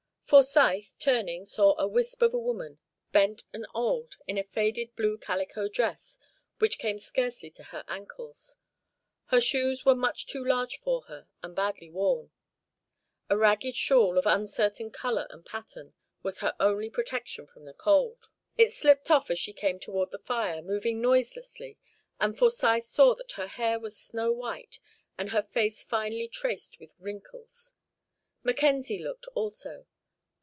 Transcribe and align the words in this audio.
Forsyth, 0.31 0.95
turning, 0.97 1.43
saw 1.43 1.75
a 1.77 1.85
wisp 1.89 2.21
of 2.21 2.33
a 2.33 2.39
woman, 2.39 2.79
bent 3.11 3.43
and 3.51 3.67
old, 3.73 4.15
in 4.29 4.37
a 4.37 4.45
faded 4.45 4.95
blue 4.95 5.17
calico 5.17 5.67
dress 5.67 6.17
which 6.57 6.77
came 6.79 6.97
scarcely 6.99 7.51
to 7.51 7.63
her 7.63 7.83
ankles. 7.89 8.55
Her 9.25 9.41
shoes 9.41 9.83
were 9.83 9.93
much 9.93 10.27
too 10.27 10.41
large 10.41 10.77
for 10.77 11.01
her, 11.09 11.27
and 11.43 11.53
badly 11.53 11.89
worn. 11.89 12.31
A 13.29 13.35
ragged 13.35 13.75
shawl, 13.75 14.17
of 14.17 14.25
uncertain 14.25 14.89
colour 14.89 15.27
and 15.31 15.45
pattern, 15.45 15.93
was 16.23 16.39
her 16.39 16.55
only 16.61 16.89
protection 16.89 17.45
from 17.45 17.65
the 17.65 17.73
cold. 17.73 18.29
It 18.57 18.71
slipped 18.71 19.11
off 19.11 19.29
as 19.29 19.37
she 19.37 19.51
came 19.51 19.81
toward 19.81 20.11
the 20.11 20.17
fire, 20.17 20.61
moving 20.61 21.01
noiselessly, 21.01 21.77
and 22.21 22.37
Forsyth 22.37 22.85
saw 22.85 23.15
that 23.15 23.33
her 23.33 23.47
hair 23.47 23.81
was 23.81 23.97
snow 23.99 24.31
white 24.31 24.79
and 25.17 25.31
her 25.31 25.43
face 25.43 25.83
finely 25.83 26.29
traced 26.29 26.79
with 26.79 26.93
wrinkles. 26.97 27.73
Mackenzie 28.43 28.97
looked 29.03 29.27
also. 29.35 29.87